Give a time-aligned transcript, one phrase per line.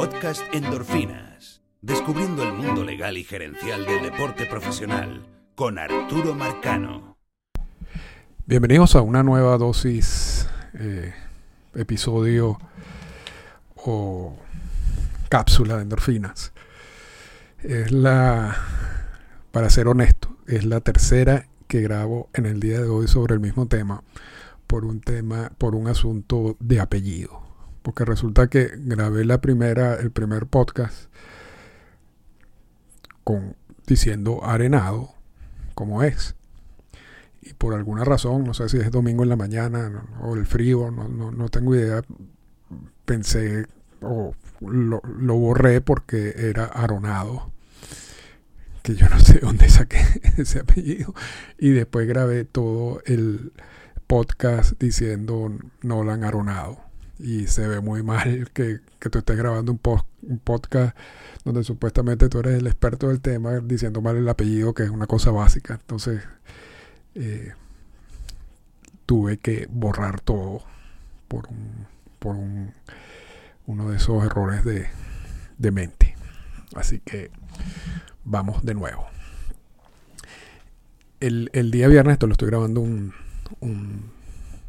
[0.00, 1.60] Podcast Endorfinas.
[1.82, 7.18] Descubriendo el mundo legal y gerencial del deporte profesional con Arturo Marcano.
[8.46, 11.12] Bienvenidos a una nueva dosis, eh,
[11.74, 12.58] episodio
[13.76, 14.38] o
[15.28, 16.54] cápsula de endorfinas.
[17.62, 18.56] Es la,
[19.50, 23.40] para ser honesto, es la tercera que grabo en el día de hoy sobre el
[23.40, 24.02] mismo tema
[24.66, 27.49] por un tema, por un asunto de apellido.
[27.82, 31.10] Porque resulta que grabé la primera, el primer podcast
[33.24, 35.14] con diciendo arenado
[35.74, 36.36] como es.
[37.42, 40.90] Y por alguna razón, no sé si es domingo en la mañana o el frío,
[40.90, 42.02] no, no, tengo idea,
[43.06, 43.66] pensé
[44.02, 47.50] o lo, lo borré porque era aronado
[48.82, 50.00] que yo no sé dónde saqué
[50.36, 51.14] ese apellido.
[51.58, 53.52] Y después grabé todo el
[54.06, 55.52] podcast diciendo
[55.82, 56.89] Nolan Aronado.
[57.22, 59.80] Y se ve muy mal que, tú estés grabando un,
[60.22, 60.96] un, podcast
[61.44, 65.06] donde supuestamente tú eres el experto del tema diciendo mal el apellido, que es una
[65.06, 65.74] cosa básica.
[65.74, 66.22] Entonces,
[67.14, 67.52] eh,
[69.06, 70.62] tuve que borrar todo
[71.28, 71.86] por un,
[72.18, 72.72] por un,
[73.66, 74.86] uno de esos errores de,
[75.58, 76.16] de mente.
[76.74, 77.30] Así que
[78.24, 79.06] vamos de nuevo.
[81.20, 83.12] El, día viernes, esto lo estoy grabando un,
[83.60, 84.10] un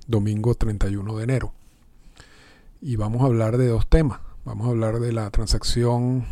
[0.07, 1.53] domingo 31 de enero.
[2.83, 4.21] Y vamos a hablar de dos temas.
[4.43, 6.25] Vamos a hablar de la transacción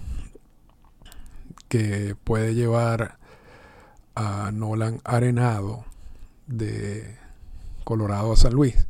[1.67, 3.19] que puede llevar
[4.15, 5.85] a Nolan Arenado
[6.47, 7.17] de
[7.83, 8.87] Colorado a San Luis.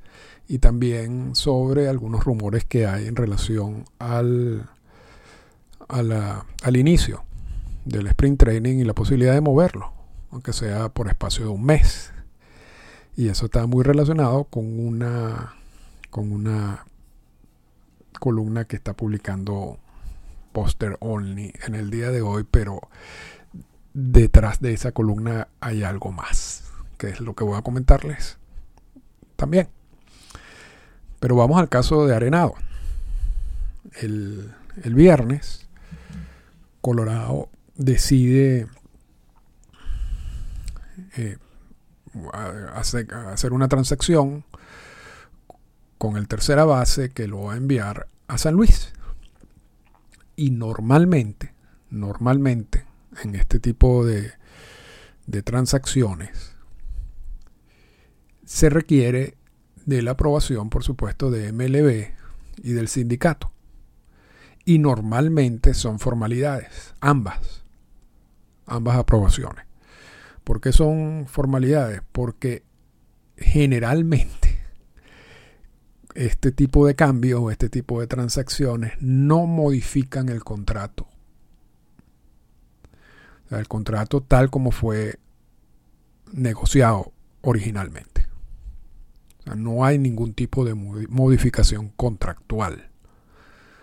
[0.48, 4.70] Y también sobre algunos rumores que hay en relación al,
[5.90, 7.26] al inicio
[7.84, 9.92] del sprint training y la posibilidad de moverlo,
[10.32, 12.14] aunque sea por espacio de un mes.
[13.18, 15.56] Y eso está muy relacionado con una,
[16.10, 16.86] con una
[18.20, 19.80] columna que está publicando
[20.52, 22.82] Poster Only en el día de hoy, pero
[23.94, 28.38] detrás de esa columna hay algo más, que es lo que voy a comentarles
[29.36, 29.70] también.
[31.20, 32.54] Pero vamos al caso de Arenado.
[34.02, 35.68] El, el viernes,
[36.82, 38.68] Colorado decide
[41.18, 41.38] eh,
[42.74, 44.44] hacer, una transacción
[45.98, 48.94] con el tercera base que lo va a enviar a San Luis.
[50.38, 51.54] Y normalmente,
[51.90, 52.86] normalmente,
[53.22, 54.32] en este tipo de,
[55.28, 56.56] de transacciones,
[58.46, 59.36] se requiere
[59.86, 62.14] de la aprobación, por supuesto, de MLB
[62.64, 63.52] y del sindicato.
[64.64, 67.60] Y normalmente son formalidades, ambas
[68.70, 69.66] ambas aprobaciones.
[70.44, 72.02] ¿Por qué son formalidades?
[72.12, 72.64] Porque
[73.38, 74.49] generalmente
[76.20, 81.08] este tipo de cambios este tipo de transacciones no modifican el contrato.
[83.50, 85.18] el contrato tal como fue
[86.34, 88.28] negociado originalmente.
[89.56, 92.90] no hay ningún tipo de modificación contractual.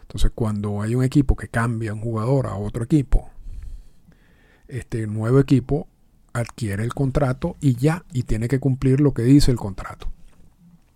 [0.03, 3.30] Entonces, cuando hay un equipo que cambia un jugador a otro equipo,
[4.68, 5.88] este nuevo equipo
[6.34, 10.12] adquiere el contrato y ya, y tiene que cumplir lo que dice el contrato.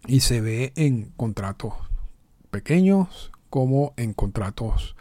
[0.07, 1.75] Y se ve en contratos
[2.51, 4.97] pequeños como en contratos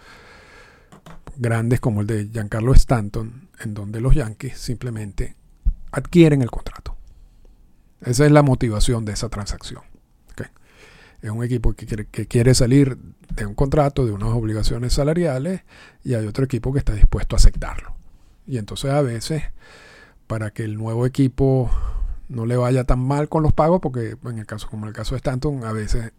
[1.38, 5.36] grandes como el de Giancarlo Stanton, en donde los Yankees simplemente
[5.92, 6.98] adquieren el contrato.
[8.02, 9.84] Esa es la motivación de esa transacción.
[11.22, 12.98] Es un equipo que quiere, que quiere salir
[13.36, 15.64] de un contrato, de unas obligaciones salariales,
[16.02, 17.94] y hay otro equipo que está dispuesto a aceptarlo.
[18.48, 19.44] Y entonces a veces,
[20.28, 21.70] para que el nuevo equipo
[22.29, 24.95] no le vaya tan mal con los pagos, porque en el caso, como en el
[24.95, 26.13] caso de Stanton, a veces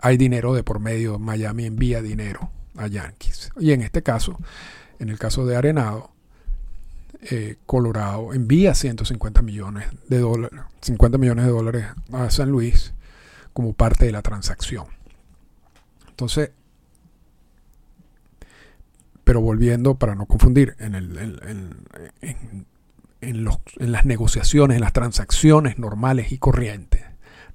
[0.00, 3.50] hay dinero de por medio, Miami envía dinero a Yankees.
[3.58, 4.38] Y en este caso,
[4.98, 6.10] en el caso de Arenado,
[7.30, 12.92] eh, Colorado envía 150 millones de dólares, 50 millones de dólares a San Luis
[13.52, 14.86] como parte de la transacción.
[16.08, 16.50] Entonces,
[19.24, 22.66] pero volviendo, para no confundir, en, en,
[23.76, 27.02] las negociaciones, en las transacciones normales y corrientes,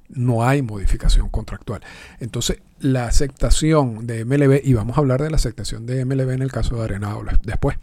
[0.10, 1.82] no hay modificación contractual.
[2.20, 6.42] Entonces, la aceptación de MLB, y vamos a hablar de la aceptación de MLB en
[6.42, 7.78] el caso de Arenado después,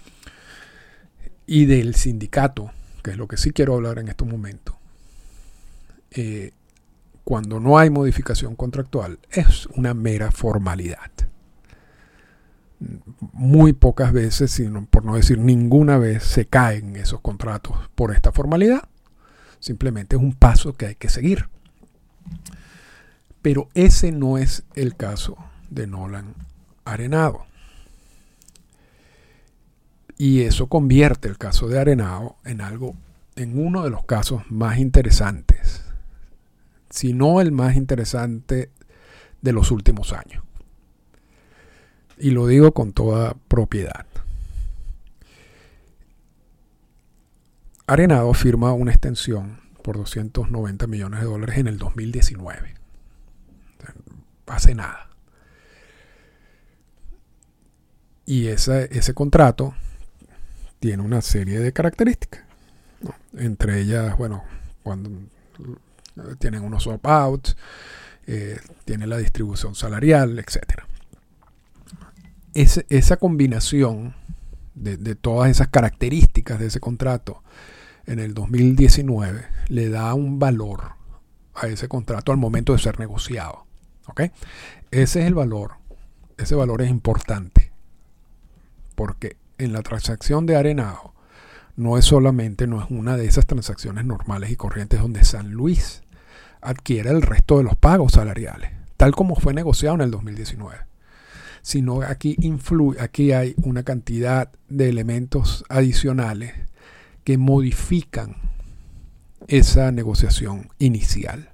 [1.46, 2.72] y del sindicato,
[3.02, 4.74] que es lo que sí quiero hablar en estos momentos,
[6.10, 6.52] eh,
[7.22, 11.10] cuando no hay modificación contractual, es una mera formalidad
[13.36, 18.32] muy pocas veces, sino por no decir ninguna vez, se caen esos contratos por esta
[18.32, 18.88] formalidad.
[19.60, 21.48] Simplemente es un paso que hay que seguir.
[23.42, 25.36] Pero ese no es el caso
[25.70, 26.34] de Nolan
[26.84, 27.44] Arenado.
[30.16, 32.94] Y eso convierte el caso de Arenado en algo,
[33.36, 35.84] en uno de los casos más interesantes,
[36.88, 38.70] si no el más interesante
[39.42, 40.45] de los últimos años.
[42.18, 44.06] Y lo digo con toda propiedad.
[47.86, 52.74] Arenado firma una extensión por 290 millones de dólares en el 2019.
[54.46, 55.10] hace nada.
[58.24, 59.74] Y ese, contrato
[60.80, 62.42] tiene una serie de características.
[63.36, 64.42] Entre ellas, bueno,
[64.82, 65.10] cuando
[66.40, 67.56] tienen unos opt-outs,
[68.26, 70.42] eh, tiene la distribución salarial,
[72.56, 74.14] esa combinación
[74.74, 77.42] de, todas esas características de ese contrato
[78.06, 80.92] en el 2019 le da un valor
[81.54, 83.66] a ese contrato al momento de ser negociado.
[84.90, 85.72] Ese es el valor.
[86.38, 87.72] Ese valor es importante.
[88.94, 91.14] Porque en la transacción de Arenado
[91.76, 96.02] no es solamente, no es una de esas transacciones normales y corrientes donde San Luis
[96.62, 100.78] adquiere el resto de los pagos salariales, tal como fue negociado en el 2019.
[101.66, 106.54] Sino aquí influye, aquí hay una cantidad de elementos adicionales
[107.24, 108.36] que modifican
[109.48, 111.50] esa negociación inicial.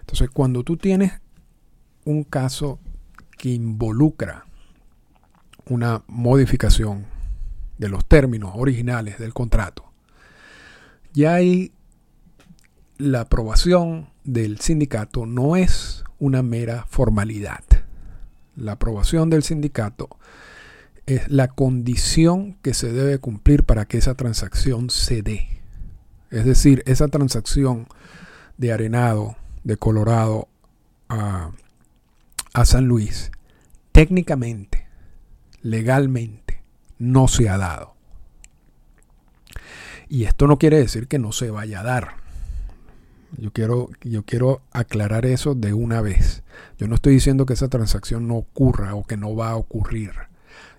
[0.00, 1.12] Entonces, cuando tú tienes
[2.04, 2.80] un caso
[3.38, 4.44] que involucra
[5.66, 7.06] una modificación
[7.78, 9.92] de los términos originales del contrato,
[11.12, 11.70] ya hay
[12.98, 17.62] la aprobación del sindicato no es una mera formalidad.
[18.56, 20.08] La aprobación del sindicato
[21.06, 25.62] es la condición que se debe cumplir para que esa transacción se dé.
[26.30, 27.88] Es decir, esa transacción
[28.56, 30.48] de Arenado, de Colorado
[31.08, 31.50] a,
[32.52, 33.30] a San Luis,
[33.92, 34.86] técnicamente,
[35.60, 36.62] legalmente,
[36.98, 37.94] no se ha dado.
[40.08, 42.21] Y esto no quiere decir que no se vaya a dar.
[43.38, 46.42] Yo quiero, yo quiero aclarar eso de una vez.
[46.78, 50.12] Yo no estoy diciendo que esa transacción no ocurra o que no va a ocurrir.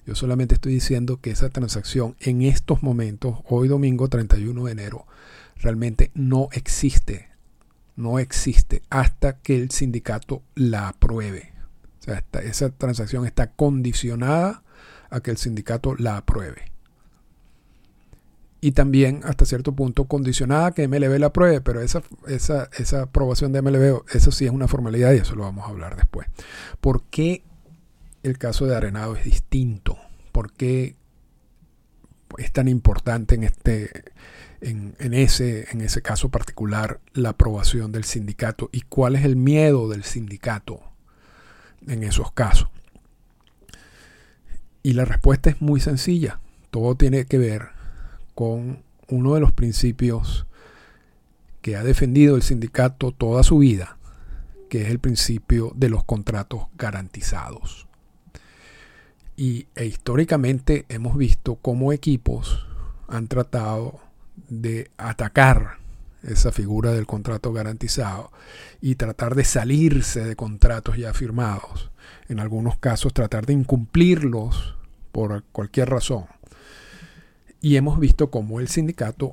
[0.05, 5.07] Yo solamente estoy diciendo que esa transacción en estos momentos, hoy domingo 31 de enero,
[5.57, 7.29] realmente no existe.
[7.95, 11.53] No existe hasta que el sindicato la apruebe.
[12.01, 14.63] O sea, esa transacción está condicionada
[15.09, 16.72] a que el sindicato la apruebe.
[18.63, 23.51] Y también hasta cierto punto condicionada que MLB la apruebe, pero esa, esa, esa aprobación
[23.51, 26.29] de MLB, eso sí es una formalidad y eso lo vamos a hablar después.
[26.79, 27.43] ¿Por qué
[28.23, 29.97] el caso de Arenado es distinto?
[30.31, 30.95] ¿Por qué
[32.37, 34.05] es tan importante en, este,
[34.61, 38.69] en, ese, en ese caso particular la aprobación del sindicato?
[38.71, 40.79] ¿Y cuál es el miedo del sindicato
[41.85, 42.69] en esos casos?
[44.83, 46.39] Y la respuesta es muy sencilla.
[46.71, 47.82] Todo tiene que ver
[48.35, 50.45] con uno de los principios
[51.61, 53.97] que ha defendido el sindicato toda su vida,
[54.69, 57.87] que es el principio de los contratos garantizados.
[59.35, 62.67] Y e históricamente hemos visto cómo equipos
[63.07, 63.99] han tratado
[64.49, 65.77] de atacar
[66.23, 68.31] esa figura del contrato garantizado
[68.81, 71.91] y tratar de salirse de contratos ya firmados.
[72.29, 74.75] En algunos casos tratar de incumplirlos
[75.11, 76.25] por cualquier razón.
[77.63, 79.31] Y hemos visto cómo el sindicato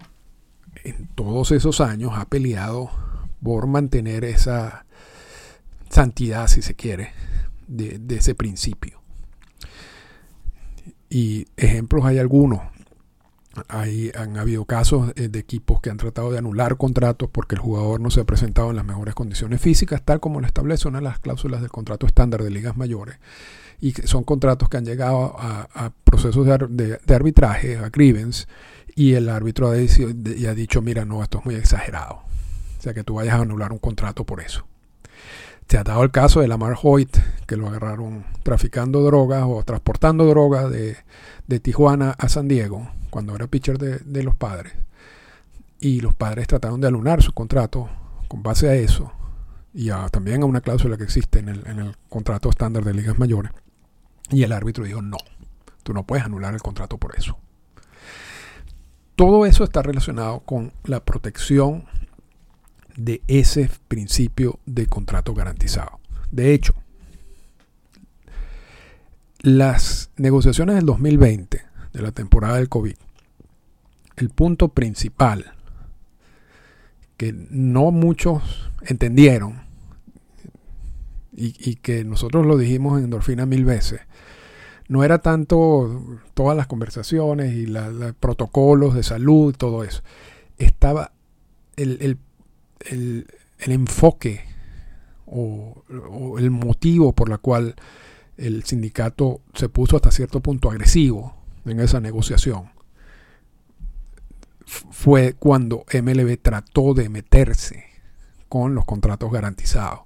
[0.84, 2.88] en todos esos años ha peleado
[3.42, 4.86] por mantener esa
[5.88, 7.10] santidad, si se quiere,
[7.66, 9.00] de, ese principio.
[11.08, 12.60] Y ejemplos hay algunos.
[13.68, 17.60] Hay, han habido casos eh, de equipos que han tratado de anular contratos porque el
[17.60, 20.98] jugador no se ha presentado en las mejores condiciones físicas, tal como lo establece una
[20.98, 23.18] de las cláusulas del contrato estándar de ligas mayores.
[23.80, 28.46] Y son contratos que han llegado a, procesos de, arbitraje, a grievance,
[28.94, 32.22] y el árbitro ha, ha dicho, mira, no, esto es muy exagerado.
[32.78, 34.66] O sea, que tú vayas a anular un contrato por eso.
[35.70, 40.24] Se ha dado el caso de Lamar Hoyt, que lo agarraron traficando drogas o transportando
[40.24, 40.96] drogas de,
[41.60, 44.72] Tijuana a San Diego, cuando era pitcher de, los padres.
[45.78, 47.88] Y los padres trataron de alunar su contrato
[48.26, 49.12] con base a eso.
[49.72, 53.52] Y también a una cláusula que existe en el contrato estándar de ligas mayores.
[54.28, 55.18] Y el árbitro dijo, no,
[55.84, 57.38] tú no puedes anular el contrato por eso.
[59.14, 61.84] Todo eso está relacionado con la protección
[62.96, 66.00] de ese principio de contrato garantizado.
[66.30, 66.74] De hecho,
[69.40, 72.94] las negociaciones del 2020, de la temporada del COVID,
[74.16, 75.54] el punto principal
[77.16, 79.62] que no muchos entendieron
[81.32, 84.00] y, que nosotros lo dijimos en Endorfina mil veces,
[84.88, 90.02] no era tanto todas las conversaciones y los protocolos de salud, todo eso.
[90.58, 91.12] Estaba
[91.76, 92.18] el,
[93.58, 94.44] enfoque
[95.26, 95.84] o,
[96.38, 97.76] el motivo por la cual
[98.36, 102.70] el sindicato se puso hasta cierto punto agresivo en esa negociación
[104.64, 107.84] fue cuando MLB trató de meterse
[108.48, 110.00] con los contratos garantizados.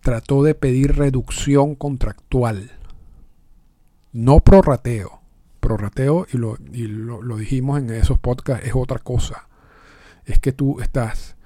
[0.00, 2.78] Trató de pedir reducción contractual
[4.12, 5.20] no prorrateo.
[5.60, 9.48] Prorrateo, y, lo, y lo, dijimos en esos podcasts, es otra cosa.
[10.24, 11.36] Es que tú estás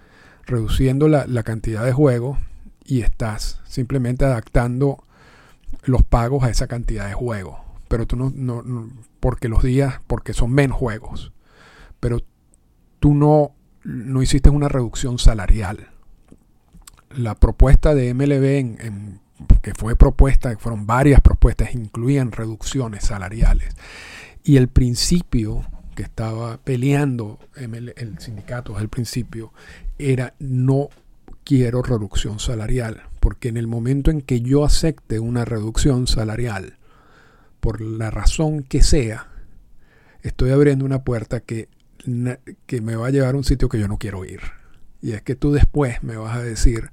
[0.46, 2.38] reduciendo la, cantidad de juegos
[2.84, 5.04] y estás simplemente adaptando
[5.84, 7.58] los pagos a esa cantidad de juegos.
[7.88, 8.88] Pero tú no, no,
[9.20, 11.32] porque los días, porque son menos juegos.
[12.00, 12.20] Pero
[13.00, 13.52] tú no,
[13.84, 15.88] no hiciste una reducción salarial.
[17.10, 19.22] La propuesta de MLB en
[19.62, 23.74] que fue propuesta, fueron varias propuestas, incluían reducciones salariales.
[24.42, 29.52] Y el principio que estaba peleando el, el sindicato el principio
[29.98, 30.88] era no
[31.44, 36.78] quiero reducción salarial, porque en el momento en que yo acepte una reducción salarial,
[37.60, 39.28] por la razón que sea,
[40.22, 41.68] estoy abriendo una puerta que,
[42.66, 44.40] que me va a llevar a un sitio que yo no quiero ir.
[45.00, 46.90] Y es que tú después me vas a decir,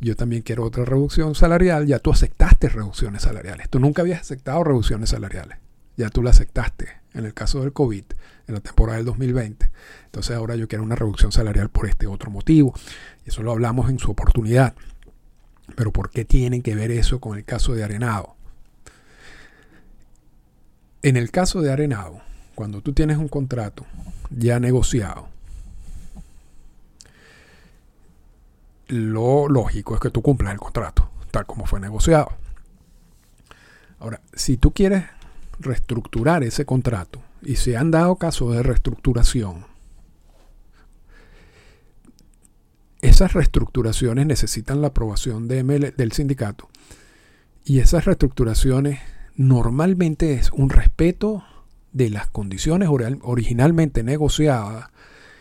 [0.00, 3.68] yo también quiero otra reducción salarial, ya tú aceptaste reducciones salariales.
[3.68, 5.58] Tú nunca habías aceptado reducciones salariales.
[5.96, 8.04] Ya tú la aceptaste en el caso del COVID,
[8.48, 9.70] en la temporada del 2020.
[10.06, 12.74] Entonces ahora yo quiero una reducción salarial por este otro motivo.
[13.24, 14.74] Y eso lo hablamos en su oportunidad.
[15.74, 18.36] Pero ¿por qué tiene que ver eso con el caso de Arenado?
[21.02, 22.20] En el caso de Arenado,
[22.54, 23.86] cuando tú tienes un contrato
[24.30, 25.28] ya negociado,
[28.88, 32.32] lo lógico es que tú cumplas el contrato, tal como fue negociado.
[33.98, 35.04] Ahora, si tú quieres
[35.62, 39.66] reestructurar ese contrato y se han dado casos de reestructuración,
[43.00, 45.62] esas reestructuraciones necesitan la aprobación de
[45.96, 46.68] del sindicato
[47.64, 49.00] y esas reestructuraciones
[49.36, 51.44] normalmente es un respeto
[51.92, 52.88] de las condiciones
[53.22, 54.90] originalmente negociadas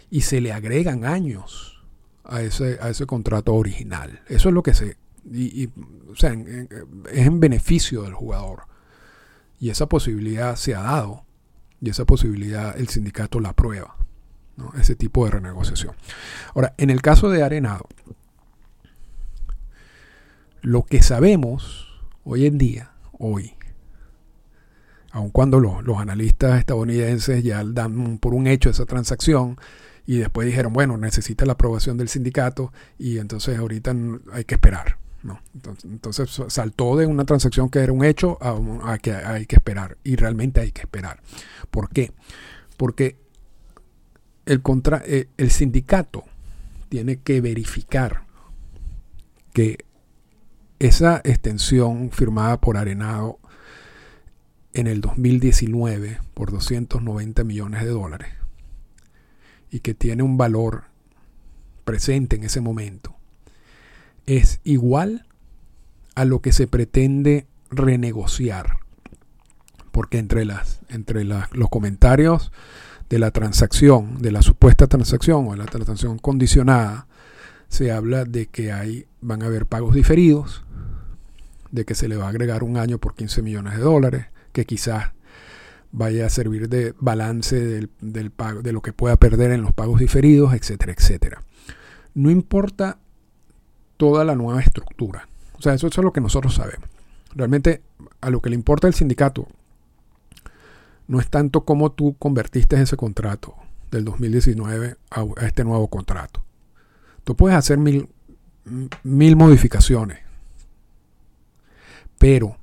[0.10, 1.82] y se le agregan años
[2.24, 4.22] a ese, a ese contrato original.
[4.28, 4.98] Eso es lo que se...
[5.32, 5.68] Y,
[6.10, 8.64] o sea, es en beneficio del jugador.
[9.62, 11.24] Y esa posibilidad se ha dado.
[11.80, 13.96] Y esa posibilidad el sindicato la aprueba.
[14.78, 15.96] Ese tipo de renegociación.
[16.54, 17.88] Ahora, en el caso de Arenado,
[20.62, 23.54] lo que sabemos hoy en día, hoy,
[25.12, 29.58] aun cuando los, los analistas estadounidenses ya dan por un hecho esa transacción,
[30.06, 33.96] y después dijeron, bueno, necesita la aprobación del sindicato y entonces ahorita
[34.34, 34.98] hay que esperar.
[35.24, 35.40] ¿No?
[35.84, 40.16] Entonces, saltó de una transacción que era un hecho a, que hay que esperar y
[40.16, 41.22] realmente hay que esperar.
[41.70, 42.12] ¿Por qué?
[42.78, 43.18] Porque
[44.46, 46.24] el, contra, eh, el sindicato
[46.90, 48.26] tiene que verificar
[49.54, 49.86] que
[50.80, 53.40] esa extensión firmada por Arenado
[54.74, 58.30] en el 2019 por 290 millones de dólares
[59.70, 60.86] y que tiene un valor
[61.84, 63.16] presente en ese momento,
[64.26, 65.26] es igual
[66.16, 68.78] a lo que se pretende renegociar.
[69.92, 72.52] Porque entre, las, entre los comentarios
[73.10, 77.08] de la transacción, de la supuesta transacción o de la transacción condicionada,
[77.68, 80.64] se habla de que hay, van a haber pagos diferidos,
[81.72, 84.66] de que se le va a agregar un año por 15 millones de dólares, que
[84.66, 85.12] quizás
[85.92, 90.00] vaya a servir de balance del, pago, de lo que pueda perder en los pagos
[90.00, 91.44] diferidos, etcétera, etcétera.
[92.14, 93.00] No importa
[94.02, 95.28] toda la nueva estructura.
[95.60, 96.90] O sea, eso, es lo que nosotros sabemos.
[97.36, 97.84] Realmente
[98.20, 99.48] a lo que le importa el sindicato
[101.06, 103.54] no es tanto cómo tú convertiste ese contrato
[103.92, 106.44] del 2019 a, a este nuevo contrato.
[107.24, 108.10] Tú puedes hacer mil,
[109.04, 110.18] mil modificaciones,
[112.18, 112.58] pero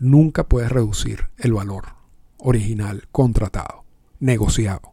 [0.00, 1.84] nunca puedes reducir el valor
[2.38, 3.84] original, contratado,
[4.18, 4.92] negociado.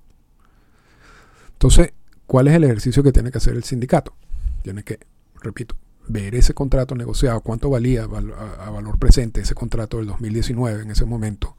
[1.53, 1.93] Entonces,
[2.27, 4.13] ¿cuál es el ejercicio que tiene que hacer el sindicato?
[4.61, 4.99] Tiene que,
[5.41, 5.75] repito,
[6.07, 11.05] ver ese contrato negociado, cuánto valía a valor presente ese contrato del 2019 en ese
[11.05, 11.55] momento,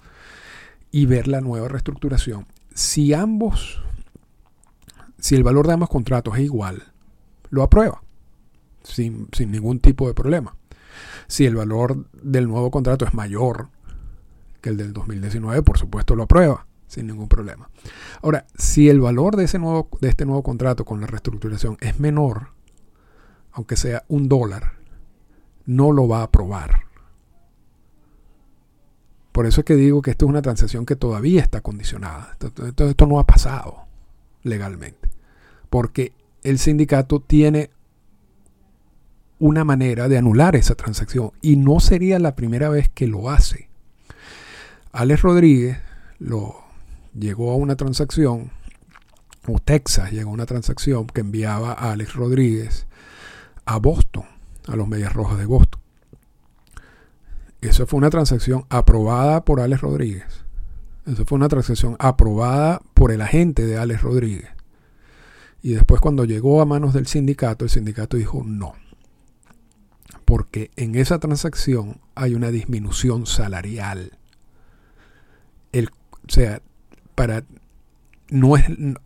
[0.91, 2.47] y ver la nueva reestructuración.
[2.75, 3.83] Si ambos,
[5.19, 6.93] si el valor de ambos contratos es igual,
[7.51, 8.03] lo aprueba,
[8.83, 10.57] sin, sin ningún tipo de problema.
[11.27, 13.69] Si el valor del nuevo contrato es mayor
[14.61, 17.69] que el del 2019, por supuesto, lo aprueba sin ningún problema.
[18.23, 22.01] Ahora, si el valor de, ese nuevo, de este nuevo contrato con la reestructuración es
[22.01, 22.49] menor,
[23.53, 24.75] aunque sea un dólar,
[25.67, 26.83] no lo va a aprobar.
[29.33, 32.37] Por eso es que digo que esto es una transacción que todavía está condicionada.
[32.41, 33.87] Entonces, esto no ha pasado
[34.43, 35.09] legalmente.
[35.71, 36.13] Porque
[36.43, 37.71] el sindicato tiene
[39.39, 43.69] una manera de anular esa transacción y no sería la primera vez que lo hace.
[44.93, 45.79] Alex Rodríguez
[46.19, 46.57] lo
[47.17, 48.51] llegó a una transacción,
[49.47, 52.87] o Texas llegó a una transacción que enviaba a Alex Rodríguez
[53.69, 54.25] a Boston,
[54.67, 55.79] a los Medias Rojas de Boston.
[57.61, 60.47] Eso fue una transacción aprobada por Alex Rodríguez.
[61.05, 64.49] Eso fue una transacción aprobada por el agente de Alex Rodríguez.
[65.61, 68.73] Y después cuando llegó a manos del sindicato, el sindicato dijo no.
[70.25, 74.13] Porque en esa transacción hay una disminución salarial.
[75.73, 76.63] El, o sea,
[77.15, 77.45] para
[78.31, 78.65] no es,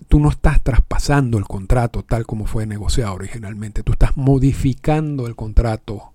[0.09, 5.37] tú no estás traspasando el contrato tal como fue negociado originalmente, tú estás modificando el
[5.37, 6.13] contrato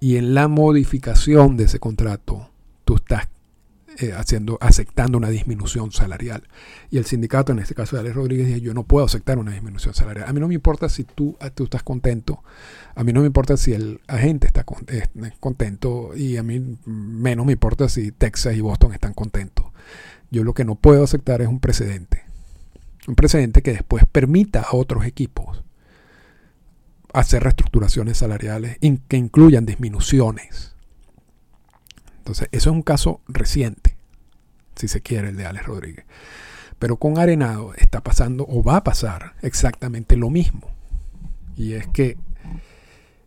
[0.00, 2.50] y en la modificación de ese contrato
[2.84, 3.28] tú estás
[4.00, 6.44] eh, haciendo, aceptando una disminución salarial.
[6.88, 9.50] Y el sindicato, en este caso de Alex Rodríguez, dice, yo no puedo aceptar una
[9.50, 10.28] disminución salarial.
[10.28, 12.44] A mí no me importa si tú, ah, tú estás contento,
[12.94, 14.64] a mí no me importa si el agente está
[15.40, 19.66] contento y a mí menos me importa si Texas y Boston están contentos.
[20.30, 22.24] Yo lo que no puedo aceptar es un precedente.
[23.06, 25.62] Un precedente que después permita a otros equipos
[27.12, 30.74] hacer reestructuraciones salariales que incluyan disminuciones.
[32.18, 33.96] Entonces, eso es un caso reciente,
[34.76, 36.04] si se quiere, el de Alex Rodríguez.
[36.78, 40.68] Pero con Arenado está pasando o va a pasar exactamente lo mismo.
[41.56, 42.16] Y es que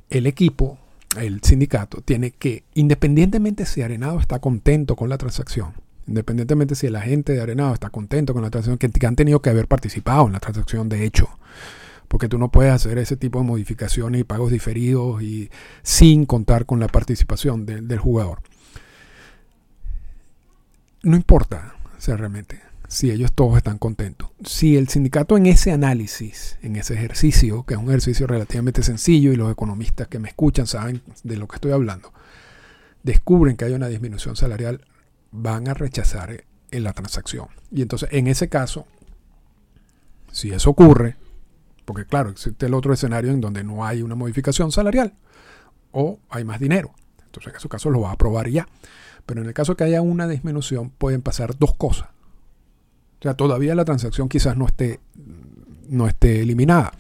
[0.10, 0.78] el equipo,
[1.18, 5.74] el sindicato, tiene que, independientemente si Arenado está contento con la transacción,
[6.08, 9.50] independientemente si el agente de Arenado está contento con la transacción, que, han tenido que
[9.50, 11.30] haber participado en la transacción de hecho,
[12.08, 15.50] porque tú no puedes hacer ese tipo de modificaciones y pagos diferidos y
[15.84, 18.42] sin contar con la participación del jugador.
[21.04, 24.30] No importa, realmente, si ellos todos están contentos.
[24.46, 29.32] Si el sindicato en ese análisis, en ese ejercicio, que es un ejercicio relativamente sencillo
[29.32, 32.12] y los economistas que me escuchan saben de lo que estoy hablando,
[33.04, 34.82] descubren que hay una disminución salarial,
[35.32, 37.48] van a rechazar en la transacción.
[37.72, 38.86] Y entonces, en ese caso,
[40.32, 41.18] si eso ocurre,
[41.86, 45.14] porque claro, existe el otro escenario en donde no hay una modificación salarial
[45.92, 46.94] o hay más dinero.
[47.26, 48.68] Entonces, en ese caso lo va a aprobar ya.
[49.26, 52.10] Pero en el caso que haya una disminución, pueden pasar dos cosas.
[53.20, 55.00] O sea, todavía la transacción quizás no esté,
[55.88, 56.92] no esté eliminada.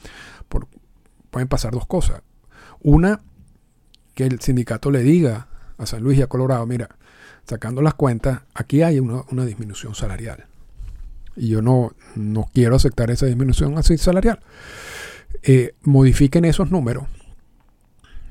[1.31, 2.21] pueden pasar dos cosas.
[2.81, 3.21] Una,
[4.13, 6.89] que el sindicato le diga a San Luis y a Colorado, mira,
[7.51, 10.45] sacando las cuentas, aquí hay una, disminución salarial.
[11.35, 14.39] Y yo no, no, quiero aceptar esa disminución así salarial.
[15.43, 17.03] Eh, modifiquen esos números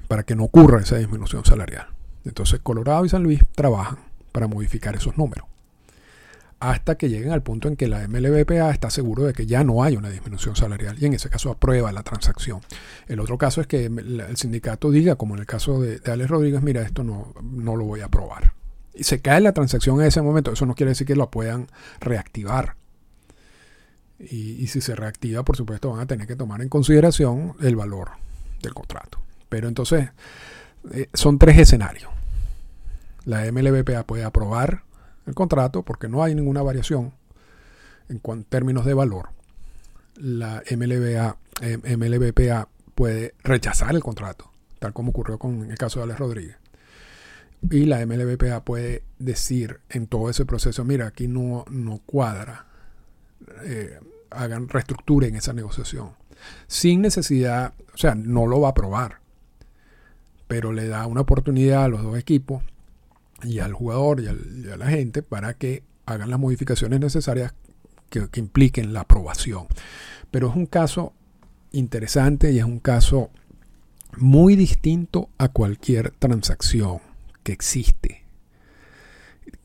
[0.09, 1.89] para que no ocurra esa disminución salarial.
[2.25, 3.99] Entonces Colorado y San Luis trabajan
[4.33, 5.47] para modificar esos números.
[6.59, 9.83] Hasta que lleguen al punto en que la MLBPA está seguro de que ya no
[9.83, 12.61] hay una disminución salarial y en ese caso aprueba la transacción.
[13.07, 16.63] El otro caso es que el sindicato diga, como en el caso de, Alex Rodríguez,
[16.63, 18.50] mira, esto no, no lo voy a aprobar
[18.95, 21.69] y se cae la transacción en ese momento, eso no quiere decir que lo puedan
[22.01, 22.77] reactivar.
[24.19, 28.11] Y, si se reactiva, por supuesto, van a tener que tomar en consideración el valor
[28.63, 29.19] del contrato.
[29.49, 30.11] Pero entonces,
[30.93, 32.11] eh, son tres escenarios.
[33.25, 34.83] La MLBPA puede aprobar
[35.27, 37.15] el contrato porque no hay ninguna variación
[38.11, 39.31] en términos de valor.
[40.17, 46.05] La MLBA, eh, MLBPA puede rechazar el contrato, tal como ocurrió con el caso de
[46.05, 46.57] Alex Rodríguez.
[47.69, 52.67] Y la MLBPA puede decir en todo ese proceso, mira, aquí no, no cuadra,
[53.65, 53.99] eh,
[54.31, 56.13] hagan en esa negociación.
[56.67, 59.21] Sin necesidad, o sea, no lo va a aprobar,
[60.49, 62.63] pero le da una oportunidad a los dos equipos
[63.43, 67.55] y al jugador y, a la gente para que hagan las modificaciones necesarias
[68.09, 69.67] que impliquen la aprobación.
[70.31, 71.13] Pero es un caso
[71.73, 73.31] interesante y es un caso
[74.17, 77.10] muy distinto a cualquier transacción
[77.43, 78.25] que existe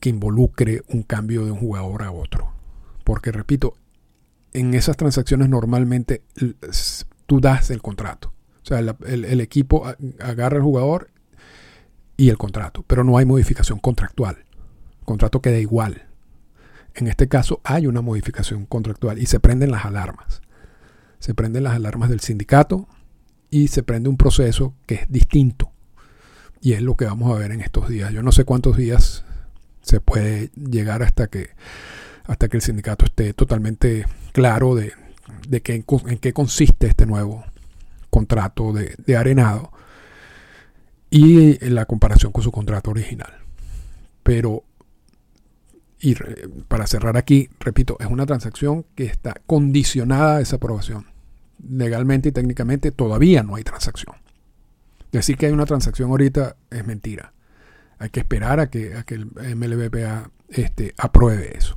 [0.00, 2.52] que involucre un cambio de un jugador a otro.
[3.04, 3.74] Porque, repito,
[4.52, 6.22] en esas transacciones normalmente
[7.26, 8.32] tú das el contrato.
[8.62, 9.86] O sea, el, equipo
[10.20, 11.10] agarra el jugador
[12.16, 14.38] y el contrato, pero no hay modificación contractual.
[14.98, 16.06] El contrato queda igual.
[16.94, 20.40] En este caso hay una modificación contractual y se prenden las alarmas.
[21.20, 22.88] Se prenden las alarmas del sindicato
[23.50, 25.70] y se prende un proceso que es distinto
[26.60, 28.12] y es lo que vamos a ver en estos días.
[28.12, 29.24] Yo no sé cuántos días
[29.82, 31.50] se puede llegar hasta que,
[32.24, 34.92] hasta que el sindicato esté totalmente claro de,
[35.48, 37.44] de en, qué consiste este nuevo
[38.10, 39.70] contrato de, de arenado
[41.10, 43.32] y en la comparación con su contrato original.
[44.22, 44.64] Pero
[46.00, 46.14] y
[46.68, 51.06] para cerrar aquí, repito, es una transacción que está condicionada a esa aprobación.
[51.68, 54.14] Legalmente y técnicamente todavía no hay transacción.
[55.12, 57.32] Decir que hay una transacción ahorita es mentira.
[57.98, 61.76] Hay que esperar a que, a que el MLBPA este, apruebe eso.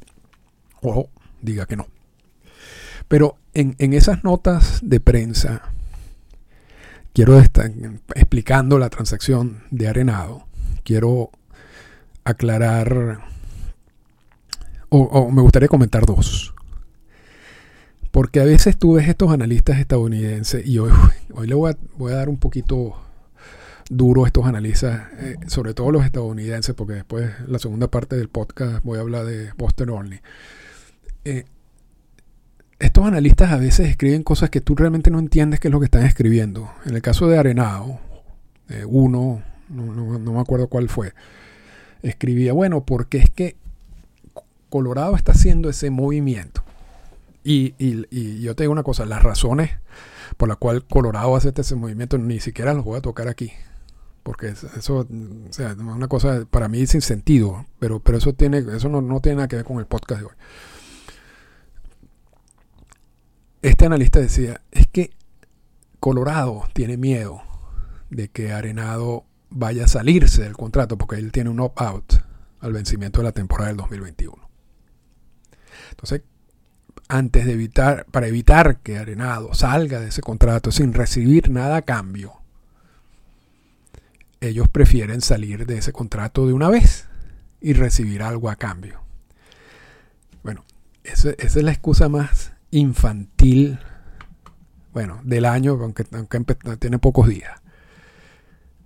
[0.81, 1.09] O
[1.41, 1.87] diga que no.
[3.07, 5.63] Pero en, en esas notas de prensa,
[7.13, 7.71] quiero estar
[8.15, 10.45] explicando la transacción de Arenado,
[10.83, 11.31] quiero
[12.23, 13.21] aclarar,
[14.89, 16.53] o, me gustaría comentar dos.
[18.11, 20.91] Porque a veces tú ves estos analistas estadounidenses, y hoy,
[21.33, 22.95] hoy le voy a, voy a dar un poquito
[23.89, 28.83] duro estos analistas, eh, sobre todo los estadounidenses, porque después la segunda parte del podcast
[28.83, 30.21] voy a hablar de Boston Only.
[31.25, 31.45] Eh,
[32.77, 35.85] estos analistas a veces escriben cosas que tú realmente no entiendes qué es lo que
[35.85, 36.71] están escribiendo.
[36.85, 37.99] En el caso de Arenado,
[38.69, 41.13] eh, uno, no, me acuerdo cuál fue,
[42.03, 43.57] escribía, bueno, porque es que
[44.69, 46.63] Colorado está haciendo ese movimiento.
[47.43, 47.73] Y,
[48.41, 49.71] yo te digo una cosa, las razones
[50.37, 53.51] por las cuales Colorado hace ese movimiento ni siquiera los voy a tocar aquí.
[54.23, 58.89] Porque eso, o sea, una cosa para mí sin sentido, pero, pero eso, tiene, eso
[58.89, 60.33] no, no tiene nada que ver con el podcast de hoy
[63.61, 65.11] este analista decía, es que
[65.99, 67.41] Colorado tiene miedo
[68.09, 72.13] de que Arenado vaya a salirse del contrato porque él tiene un opt-out
[72.61, 74.49] al vencimiento de la temporada del 2021.
[75.91, 76.21] Entonces,
[77.07, 81.81] antes de evitar, para evitar que Arenado salga de ese contrato sin recibir nada a
[81.81, 82.38] cambio,
[84.41, 87.07] ellos prefieren salir de ese contrato de una vez
[87.61, 89.01] y recibir algo a cambio.
[90.43, 90.63] Bueno,
[91.03, 93.79] esa es la excusa más infantil,
[94.93, 96.05] bueno, del año, aunque,
[96.79, 97.59] tiene pocos días.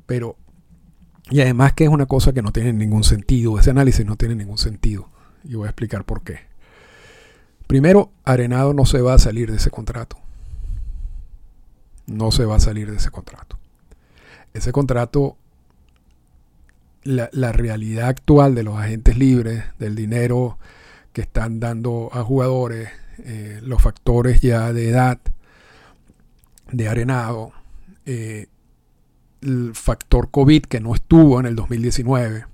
[0.06, 0.36] Pero,
[1.30, 4.36] y además que es una cosa que no tiene ningún sentido, ese análisis no tiene
[4.36, 5.10] ningún sentido.
[5.44, 6.40] Y voy a explicar por qué.
[7.68, 10.18] Primero, Arenado no se va a salir de ese contrato.
[12.06, 13.58] No se va a salir de ese contrato.
[14.54, 15.38] Ese contrato,
[17.04, 20.58] la, realidad actual de los agentes libres, del dinero
[21.12, 22.90] que están dando a jugadores,
[23.20, 25.20] eh, los factores ya de edad,
[26.72, 27.52] de arenado,
[28.06, 28.48] eh,
[29.42, 32.46] el factor COVID que no estuvo en el 2019,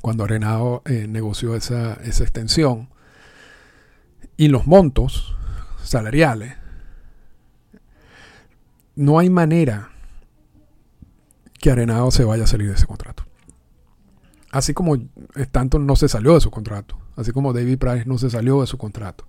[0.00, 2.88] cuando Arenado eh, negoció esa, esa extensión,
[4.36, 5.36] y los montos
[5.82, 6.54] salariales,
[8.94, 9.90] no hay manera
[11.60, 13.27] que Arenado se vaya a salir de ese contrato.
[14.50, 14.96] Así como
[15.34, 18.66] Stanton no se salió de su contrato, así como David Price no se salió de
[18.66, 19.26] su contrato.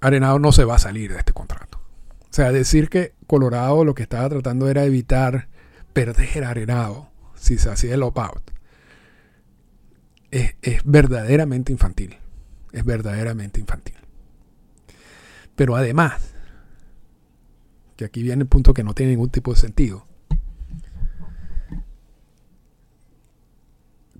[0.00, 1.78] Arenado no se va a salir de este contrato.
[2.22, 5.48] O sea, decir que Colorado lo que estaba tratando era evitar
[5.92, 8.58] perder a Arenado si se hacía el opt-out
[10.30, 12.16] es, es verdaderamente infantil.
[12.72, 13.96] Es verdaderamente infantil.
[15.56, 16.34] Pero además,
[17.96, 20.06] que aquí viene el punto que no tiene ningún tipo de sentido.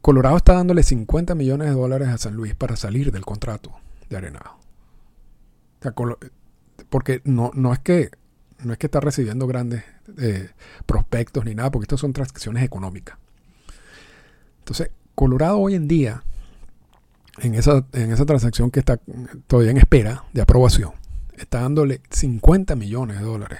[0.08, 3.74] Colorado está dándole 50 millones de dólares a San Luis para salir del contrato
[4.08, 4.56] de Arenado
[6.88, 8.10] porque no, no es que
[8.64, 9.84] no es que está recibiendo grandes
[10.16, 10.48] eh,
[10.86, 13.18] prospectos ni nada, porque estas son transacciones económicas.
[14.60, 16.22] Entonces, Colorado hoy en día,
[17.42, 18.98] en esa, en esa transacción que está
[19.46, 20.92] todavía en espera de aprobación,
[21.36, 23.58] está dándole 50 millones de dólares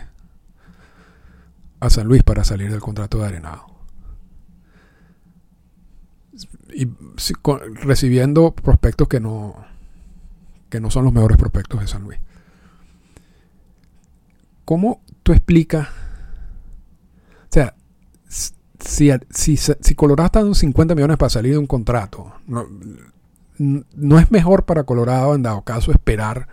[1.81, 3.78] a San Luis para salir del contrato de Arenado.
[6.73, 6.89] Y
[7.83, 9.57] recibiendo prospectos que no,
[10.69, 12.21] que no son los mejores prospectos de San Luis.
[14.65, 15.89] ¿Cómo tú explicas?
[15.89, 17.75] O sea,
[18.29, 22.67] si, si, si Colorado está dando 50 millones para salir de un contrato, no,
[23.59, 26.49] no, es mejor para Colorado, en dado caso, esperar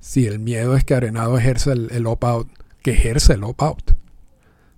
[0.00, 2.48] si el miedo es que Arenado ejerza el, el opt-out,
[2.82, 3.92] que ejerce el opt-out.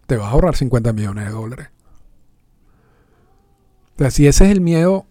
[0.07, 1.69] Te vas a ahorrar 50 millones de dólares.
[3.95, 5.07] O sea, si ese es el miedo,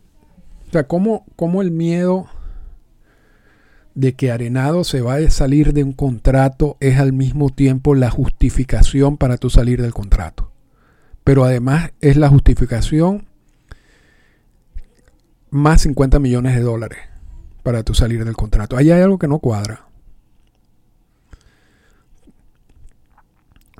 [0.67, 2.27] o sea, ¿cómo, cómo el miedo
[3.95, 8.09] de que Arenado se va a salir de un contrato es al mismo tiempo la
[8.09, 10.51] justificación para tu salir del contrato.
[11.23, 13.27] Pero además es la justificación
[15.49, 16.99] más 50 millones de dólares
[17.61, 18.75] para tu salir del contrato.
[18.75, 19.87] Ahí hay algo que no cuadra.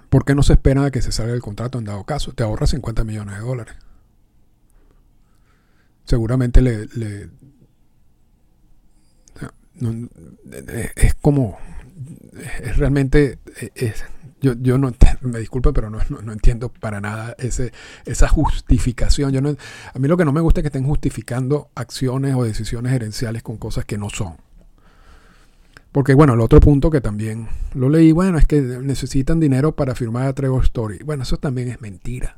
[0.10, 2.34] ¿Por qué no se espera a que se salga del contrato en dado caso?
[2.34, 3.76] Te ahorra 50 millones de dólares.
[6.06, 6.90] Seguramente le
[10.96, 11.58] es como,
[12.62, 13.40] es realmente,
[13.76, 14.04] es,
[14.42, 17.72] yo, yo no, me disculpe, pero no, no, entiendo para nada ese,
[18.06, 19.32] esa justificación.
[19.32, 19.56] Yo no,
[19.94, 23.44] a mí lo que no me gusta es que estén justificando acciones o decisiones gerenciales
[23.44, 24.36] con cosas que no son.
[25.92, 29.96] Porque bueno, el otro punto que también lo leí, bueno, es que necesitan dinero para
[29.96, 31.00] firmar a Trevor Story.
[31.06, 32.38] Bueno, eso también es mentira.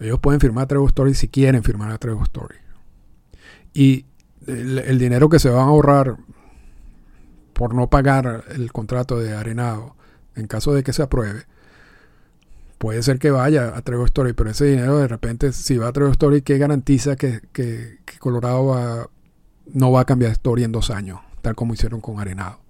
[0.00, 2.56] Ellos pueden firmar a Trevor Story si quieren firmar a Trevor Story.
[3.74, 4.06] Y
[4.46, 6.16] el, dinero que se van a ahorrar
[7.52, 9.96] por no pagar el contrato de Arenado
[10.36, 11.44] en caso de que se apruebe,
[12.78, 15.92] puede ser que vaya a Trevor Story, pero ese dinero de repente, si va a
[15.92, 19.10] Trevor Story, ¿qué garantiza que, Colorado
[19.66, 22.60] no va a cambiar Story en dos años, tal como hicieron con Arenado?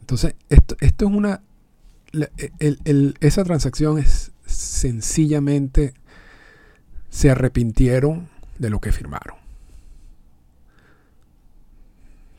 [0.00, 1.40] Entonces, esto, esto es una...
[3.20, 5.94] esa transacción es sencillamente...
[7.08, 9.36] Se arrepintieron de lo que firmaron.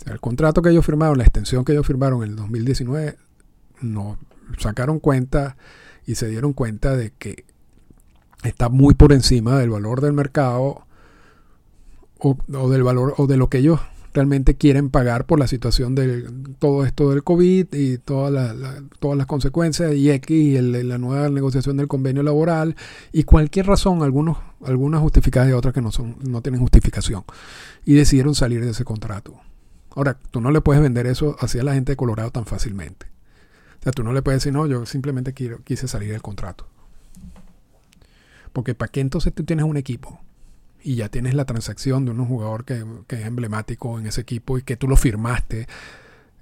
[0.06, 3.18] El contrato que ellos firmaron, la extensión que ellos firmaron en el 2019,
[3.82, 4.18] no
[4.58, 5.58] sacaron cuenta
[6.06, 7.46] y se dieron cuenta de que
[8.44, 10.86] está muy por encima del valor del mercado
[12.20, 12.38] o,
[12.70, 13.80] del valor o de lo que ellos
[14.14, 18.56] realmente quieren pagar por la situación de todo esto del COVID y todas
[19.02, 22.76] las consecuencias y X y la nueva negociación del convenio laboral
[23.12, 27.24] y cualquier razón, algunos, algunas justificadas y otras que no, son, no tienen justificación.
[27.86, 29.36] Y decidieron salir de ese contrato.
[29.96, 33.08] Ahora, tú no le puedes vender eso así a la gente de Colorado tan fácilmente.
[33.80, 36.68] O sea, tú no le puedes decir, no, yo simplemente quise salir del contrato.
[38.54, 40.20] Porque ¿para qué entonces tú tienes un equipo?
[40.84, 44.64] Y ya tienes la transacción de un jugador que, es emblemático en ese equipo y
[44.64, 45.68] que tú lo firmaste,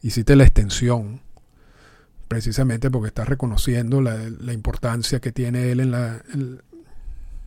[0.02, 1.22] hiciste la extensión,
[2.28, 6.60] precisamente porque estás reconociendo la, importancia que tiene él en la, en,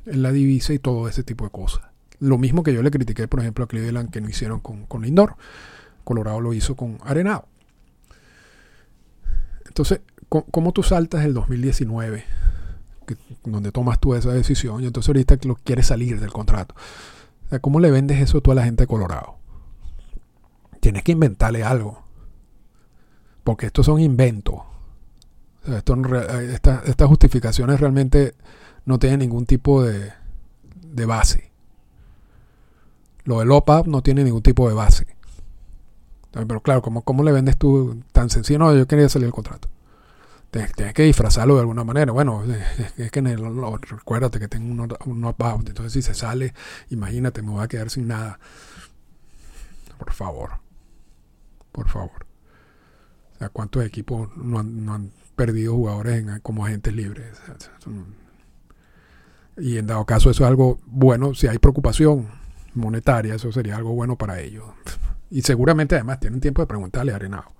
[0.06, 1.82] la divisa y todo ese tipo de cosas.
[2.20, 5.02] Lo mismo que yo le critiqué, por ejemplo, a Cleveland que no hicieron con, con
[5.02, 5.36] Lindor.
[6.04, 7.48] Colorado lo hizo con Arenado.
[9.66, 12.24] Entonces, ¿cómo tú saltas el 2019?
[13.44, 16.74] Donde tomas tú esa decisión y entonces ahorita lo quieres salir del contrato.
[17.60, 19.36] ¿Cómo le vendes eso tú a la gente de Colorado?
[20.80, 22.02] Tienes que inventarle algo.
[23.44, 24.56] Porque estos son inventos.
[25.64, 28.34] estas justificaciones realmente
[28.86, 30.12] no tienen ningún tipo de,
[30.82, 31.50] de base.
[33.24, 35.06] Lo del OPAP no tiene ningún tipo de base.
[36.32, 38.58] Pero claro, ¿cómo, ¿cómo le vendes tú tan sencillo?
[38.58, 39.68] No, yo quería salir del contrato.
[40.54, 42.12] Tienes que disfrazarlo de alguna manera.
[42.12, 42.44] Bueno,
[42.96, 45.68] es que en recuérdate que tengo un, un out.
[45.68, 46.54] Entonces, si se sale,
[46.90, 48.38] imagínate, me voy a quedar sin nada.
[49.98, 50.52] Por favor.
[51.72, 52.26] Por favor.
[53.34, 57.36] O sea, ¿cuántos equipos no han, perdido jugadores como agentes libres?
[59.56, 61.34] Y en dado caso, eso es algo bueno.
[61.34, 62.28] Si hay preocupación
[62.74, 64.66] monetaria, eso sería algo bueno para ellos.
[65.30, 67.54] Y seguramente además tienen tiempo de preguntarle a Arenado.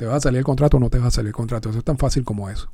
[0.00, 1.68] ¿Te va a salir el contrato o no te va a salir el contrato?
[1.68, 2.70] Eso es tan fácil como eso.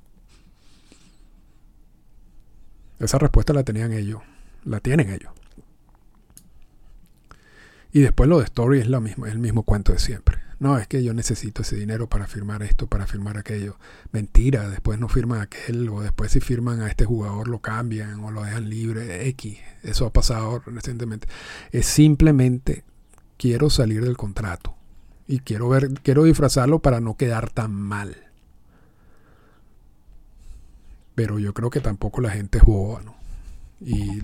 [3.01, 4.23] Esa respuesta la tenían ellos.
[4.63, 5.33] La tienen ellos.
[7.91, 10.39] Y después lo de Story es lo mismo, es el mismo cuento de siempre.
[10.61, 13.77] No, es que yo necesito ese dinero para firmar esto, para firmar aquello.
[14.13, 18.31] Mentira, después no firman aquel, o después si firman a este jugador lo cambian o
[18.31, 19.27] lo dejan libre.
[19.31, 19.59] X.
[19.83, 21.27] Eso ha pasado recientemente.
[21.73, 22.85] Es simplemente
[23.37, 24.76] quiero salir del contrato
[25.29, 28.17] y quiero ver, quiero disfrazarlo para no quedar tan mal.
[31.15, 33.17] Pero yo creo que tampoco la gente es boba, ¿no?
[33.81, 34.21] Y,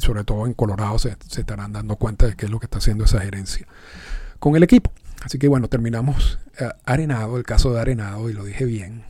[0.00, 3.04] sobre todo en Colorado se, estarán dando cuenta de qué es lo que está haciendo
[3.04, 3.66] esa gerencia
[4.38, 4.92] con el equipo.
[5.22, 9.04] Así que bueno, terminamos eh, Arenado, el caso de Arenado, y lo dije bien.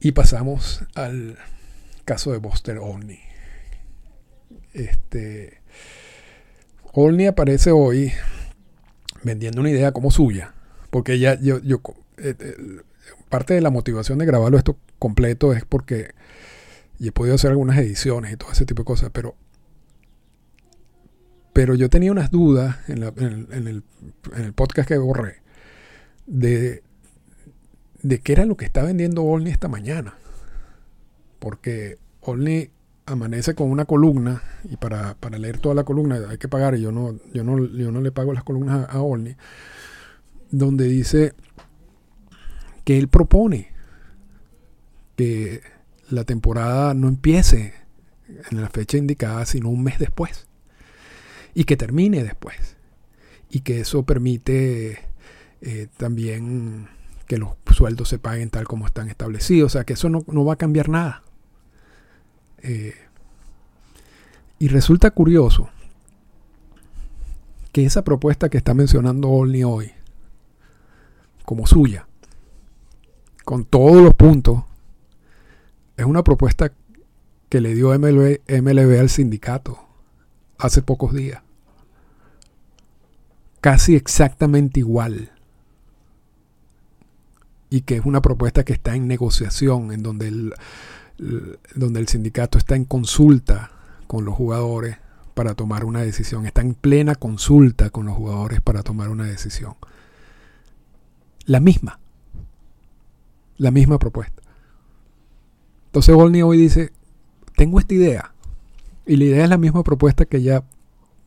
[0.00, 1.38] Y pasamos al
[2.04, 3.20] caso de Buster Olney.
[4.72, 5.60] Este,
[6.92, 8.12] Olney aparece hoy
[9.24, 10.54] vendiendo una idea como suya,
[10.90, 11.80] porque ya yo, yo
[12.18, 12.56] eh, eh,
[13.28, 16.12] parte de la motivación de grabarlo esto completo es porque
[16.98, 19.34] y he podido hacer algunas ediciones y todo ese tipo de cosas, pero
[21.52, 23.84] pero yo tenía unas dudas en, el,
[24.54, 25.36] podcast que borré
[26.26, 26.82] de,
[28.02, 30.14] de qué era lo que está vendiendo Olney esta mañana.
[31.38, 32.72] Porque Olney
[33.06, 36.92] amanece con una columna y para, leer toda la columna hay que pagar y yo
[36.92, 39.36] no, yo no, yo no le pago las columnas a, a Olney,
[40.50, 41.34] donde dice
[42.84, 43.72] que él propone
[45.16, 45.62] que
[46.10, 47.74] la temporada no empiece
[48.50, 50.46] en la fecha indicada, sino un mes después.
[51.54, 52.76] Y que termine después.
[53.50, 54.98] Y que eso permite
[55.60, 56.88] eh, también
[57.26, 59.72] que los sueldos se paguen tal como están establecidos.
[59.72, 61.22] O sea, que eso no, no va a cambiar nada.
[62.66, 62.94] Eh,
[64.58, 65.68] y resulta curioso
[67.72, 69.92] que esa propuesta que está mencionando Olney hoy,
[71.44, 72.08] como suya,
[73.44, 74.64] con todos los puntos,
[75.98, 76.72] es una propuesta
[77.50, 79.78] que le dio MLB, MLB al sindicato
[80.56, 81.42] hace pocos días.
[83.60, 85.32] Casi exactamente igual.
[87.68, 90.54] Y que es una propuesta que está en negociación, en donde el,
[91.74, 93.70] donde el sindicato está en consulta
[94.06, 94.98] con los jugadores
[95.34, 96.46] para tomar una decisión.
[96.46, 99.74] Está en plena consulta con los jugadores para tomar una decisión.
[101.44, 101.98] La misma.
[103.56, 104.42] La misma propuesta.
[105.86, 106.92] Entonces Volney hoy dice,
[107.56, 108.32] tengo esta idea.
[109.06, 110.64] Y la idea es la misma propuesta que ya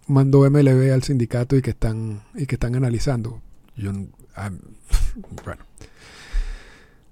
[0.08, 3.42] mandó MLB al sindicato y que están, y que están analizando.
[4.36, 4.52] Ah,
[5.46, 5.67] bueno.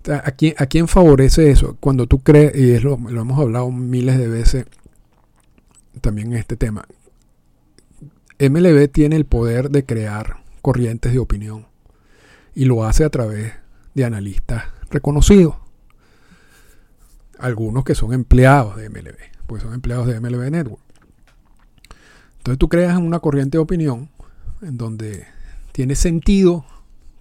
[0.08, 1.78] ¿A quién, ¿A quién, favorece eso?
[1.80, 4.66] Cuando tú crees, y es lo, lo hemos hablado miles de veces
[6.02, 6.86] también en este tema,
[8.40, 11.68] MLB tiene el poder de crear corrientes de opinión
[12.54, 13.54] y lo hace a través
[13.94, 15.56] de analistas reconocidos.
[17.40, 20.82] Algunos que son empleados de MLB, pues son empleados de MLB Network.
[22.38, 24.10] Entonces tú creas una corriente de opinión
[24.62, 25.26] en donde
[25.72, 26.66] tiene sentido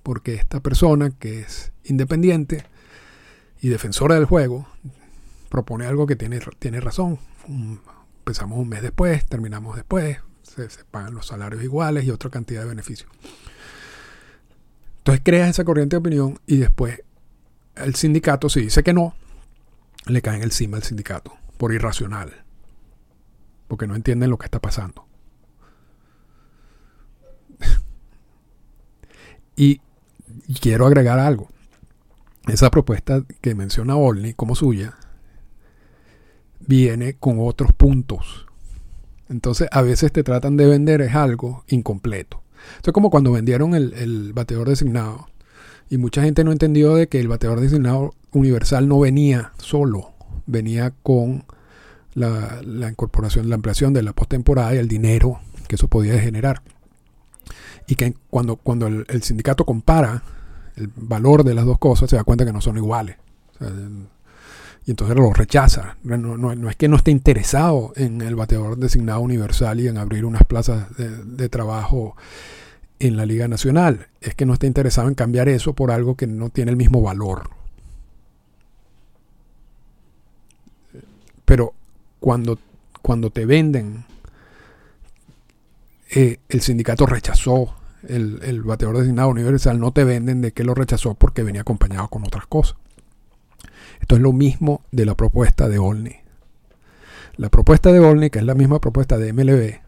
[0.03, 2.65] porque esta persona que es independiente
[3.65, 4.67] y defensora del juego
[5.49, 7.19] propone algo que tiene, tiene razón.
[8.19, 12.61] Empezamos un mes después, terminamos después, se, se, pagan los salarios iguales y otra cantidad
[12.61, 13.11] de beneficios.
[14.99, 17.01] Entonces creas esa corriente de opinión y después
[17.77, 19.15] el sindicato, si dice que no,
[20.05, 22.45] le caen encima al sindicato por irracional,
[23.67, 25.07] porque no entienden lo que está pasando.
[29.57, 29.81] y,
[30.49, 31.49] y quiero agregar algo
[32.47, 34.95] esa propuesta que menciona Olney como suya
[36.61, 38.47] viene con otros puntos.
[39.29, 42.43] Entonces a veces te tratan de vender es algo incompleto.
[42.83, 45.27] Es como cuando vendieron el, el bateador designado
[45.91, 50.13] y mucha gente no entendió de que el bateador designado universal no venía solo,
[50.47, 51.45] venía con
[52.15, 56.63] la, la incorporación, la ampliación de la postemporada y el dinero que eso podía generar.
[57.87, 60.23] Y que cuando, cuando el sindicato compara
[60.77, 63.17] el valor de las dos cosas, se da cuenta que no son iguales.
[64.87, 65.97] y entonces lo rechaza.
[66.03, 70.45] No, es que no esté interesado en el bateador designado universal y en abrir unas
[70.45, 72.17] plazas de, trabajo
[72.99, 74.09] en la Liga Nacional.
[74.21, 77.01] Es que no está interesado en cambiar eso por algo que no tiene el mismo
[77.01, 77.51] valor.
[81.45, 81.75] Pero
[82.21, 82.59] cuando,
[83.03, 84.05] cuando te venden,
[86.11, 87.75] eh, el sindicato rechazó
[88.09, 92.25] el, bateador designado universal, no te venden de que lo rechazó porque venía acompañado con
[92.25, 92.77] otras cosas.
[94.01, 96.17] Esto es lo mismo de la propuesta de Olney.
[97.37, 99.81] La propuesta de Olney, que es la misma propuesta de MLB,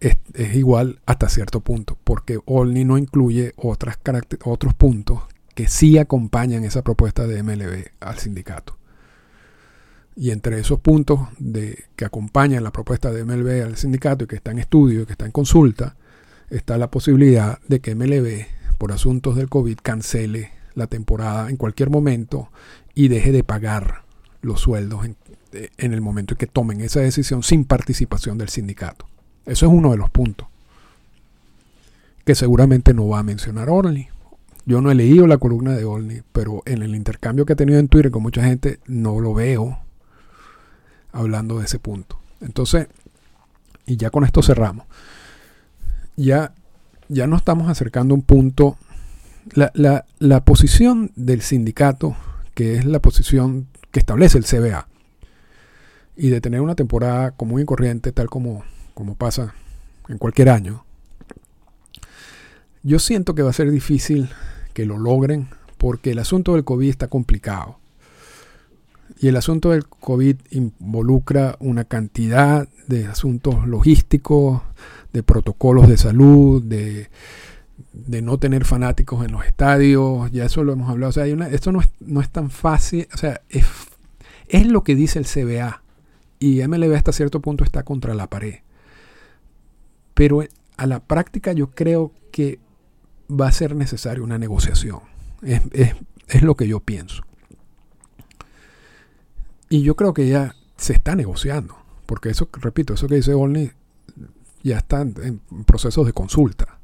[0.00, 3.98] es, es igual hasta cierto punto, porque Olney no incluye otras
[4.44, 5.22] otros puntos
[5.54, 8.77] que sí acompañan esa propuesta de MLB al sindicato.
[10.20, 14.34] Y entre esos puntos de, que acompañan la propuesta de MLB al sindicato y que
[14.34, 15.94] está en estudio, que está en consulta,
[16.50, 18.46] está la posibilidad de que MLB,
[18.78, 22.50] por asuntos del COVID, cancele la temporada en cualquier momento
[22.96, 24.02] y deje de pagar
[24.42, 25.16] los sueldos en,
[25.52, 29.06] en el momento en que tomen esa decisión sin participación del sindicato.
[29.46, 30.48] Eso es uno de los puntos
[32.24, 34.08] que seguramente no va a mencionar Orly.
[34.66, 37.78] Yo no he leído la columna de Olney, pero en el intercambio que he tenido
[37.78, 39.78] en Twitter con mucha gente no lo veo
[41.18, 42.18] hablando de ese punto.
[42.40, 42.88] Entonces,
[43.86, 44.86] y ya con esto cerramos.
[46.16, 46.52] Ya,
[47.08, 48.76] ya nos estamos acercando a un punto.
[49.52, 52.16] La, la, la posición del sindicato,
[52.54, 54.88] que es la posición que establece el CBA,
[56.16, 59.54] y de tener una temporada común y corriente, tal como, como pasa
[60.08, 60.84] en cualquier año,
[62.82, 64.28] yo siento que va a ser difícil
[64.74, 67.77] que lo logren porque el asunto del COVID está complicado.
[69.20, 74.62] Y el asunto del COVID involucra una cantidad de asuntos logísticos,
[75.12, 77.08] de protocolos de salud, de,
[78.22, 81.10] no tener fanáticos en los estadios, ya eso lo hemos hablado.
[81.10, 83.66] O sea, esto no es, no es tan fácil, o sea, es,
[84.48, 85.82] es lo que dice el CBA.
[86.38, 88.60] Y MLB hasta cierto punto está contra la pared.
[90.14, 90.44] Pero
[90.76, 92.60] a la práctica yo creo que
[93.28, 95.00] va a ser necesaria una negociación.
[95.42, 95.94] Es, es,
[96.28, 97.24] es lo que yo pienso.
[99.68, 103.72] Y yo creo que ya se está negociando, porque eso, repito, eso que dice Olney
[104.62, 106.78] ya está en procesos de consulta.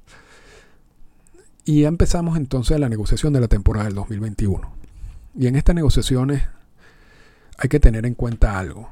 [1.64, 4.70] Y ya empezamos entonces la negociación de la temporada del 2021.
[5.36, 6.42] Y en estas negociaciones
[7.58, 8.90] hay que tener en cuenta algo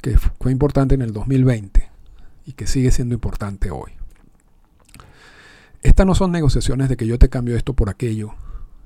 [0.00, 1.90] que fue importante en el 2020
[2.46, 3.92] y que sigue siendo importante hoy.
[5.82, 8.34] Estas no son negociaciones de que yo te cambio esto por aquello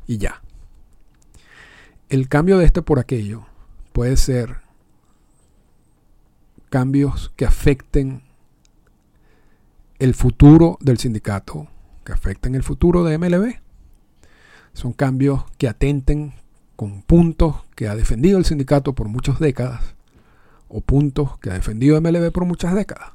[0.06, 0.42] y ya.
[2.08, 3.46] El cambio de este por aquello
[3.96, 4.58] puede ser
[6.68, 8.24] cambios que afecten
[9.98, 11.66] el futuro del sindicato,
[12.04, 13.54] que afecten el futuro de MLB.
[14.74, 16.34] Son cambios que atenten
[16.76, 19.94] con puntos que ha defendido el sindicato por muchas décadas
[20.68, 23.12] o puntos que ha defendido MLB por muchas décadas.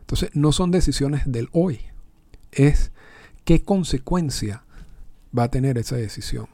[0.00, 1.80] Entonces no son decisiones del hoy,
[2.52, 2.92] es
[3.46, 4.62] qué consecuencia
[5.34, 6.48] va a tener esa decisión.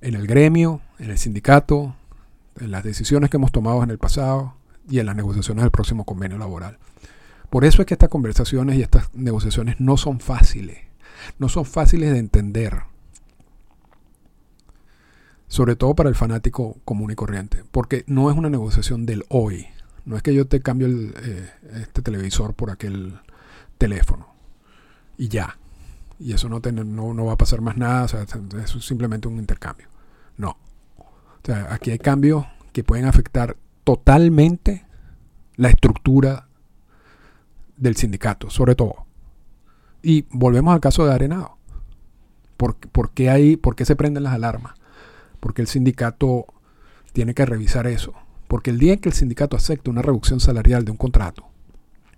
[0.00, 1.94] En el gremio, en el sindicato,
[2.58, 4.54] en las decisiones que hemos tomado en el pasado
[4.88, 6.78] y en las negociaciones del próximo convenio laboral.
[7.50, 10.78] Por eso es que estas conversaciones y estas negociaciones no son fáciles,
[11.38, 12.82] no son fáciles de entender,
[15.48, 19.66] sobre todo para el fanático común y corriente, porque no es una negociación del hoy,
[20.04, 23.18] no es que yo te cambio eh, este televisor por aquel
[23.78, 24.28] teléfono
[25.18, 25.58] y ya,
[26.20, 29.89] y eso no, no, va a pasar más nada, o sea, es simplemente un intercambio.
[30.40, 30.56] No.
[30.98, 34.86] O sea, aquí hay cambios que pueden afectar totalmente
[35.56, 36.48] la estructura
[37.76, 39.06] del sindicato, sobre todo.
[40.02, 41.58] Y volvemos al caso de Arenado.
[42.56, 44.74] ¿Por, qué, hay, ¿Por qué se prenden las alarmas?
[45.40, 46.46] Porque el sindicato
[47.12, 48.12] tiene que revisar eso.
[48.48, 51.48] Porque el día en que el sindicato acepte una reducción salarial de un contrato,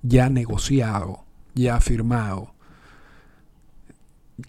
[0.02, 2.54] ya negociado, ya firmado,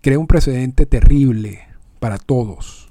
[0.02, 1.68] crea un precedente terrible
[2.00, 2.83] para todos.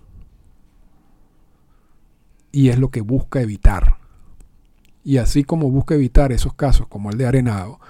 [2.53, 3.97] Y es lo que busca evitar.
[5.03, 7.81] Y así como busca evitar esos casos como el de Arenado,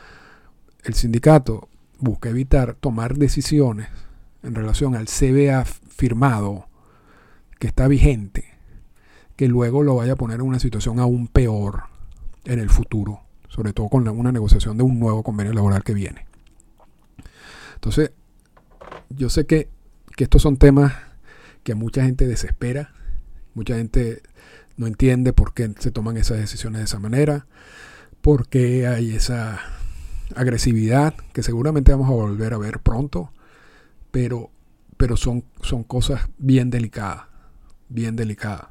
[0.84, 3.88] el sindicato busca evitar tomar decisiones
[4.42, 6.66] en relación al CBA firmado
[7.58, 8.44] que está vigente,
[9.36, 11.84] que luego lo vaya a poner en una situación aún peor
[12.44, 16.26] en el futuro, sobre todo con una negociación de un nuevo convenio laboral que viene.
[17.74, 18.12] Entonces,
[19.10, 19.68] yo sé que,
[20.16, 20.94] que estos son temas
[21.62, 22.92] que mucha gente desespera,
[23.54, 24.22] mucha gente
[24.76, 27.46] no entiende por qué se toman esas decisiones de esa manera,
[28.20, 29.60] por qué hay esa
[30.34, 33.30] agresividad que seguramente vamos a volver a ver pronto,
[34.10, 34.50] pero,
[34.96, 37.26] pero son, son cosas bien delicadas,
[37.88, 38.68] bien delicadas.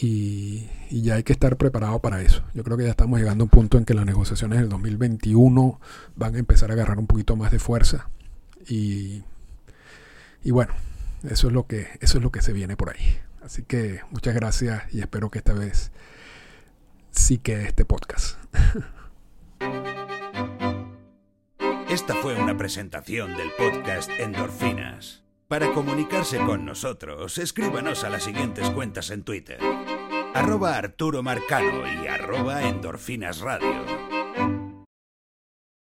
[0.00, 2.42] Y, ya hay que estar preparado para eso.
[2.54, 5.80] Yo creo que ya estamos llegando a un punto en que las negociaciones del 2021
[6.16, 8.08] van a empezar a agarrar un poquito más de fuerza.
[8.68, 9.22] Y,
[10.44, 10.72] y bueno,
[11.24, 13.18] eso es, lo que, eso es lo que se viene por ahí.
[13.48, 15.90] Así que muchas gracias y espero que esta vez
[17.10, 18.38] sí quede este podcast.
[21.88, 25.24] Esta fue una presentación del podcast Endorfinas.
[25.48, 29.58] Para comunicarse con nosotros, escríbanos a las siguientes cuentas en Twitter.
[30.34, 34.07] Arroba Arturo Marcano y arroba Endorfinas Radio.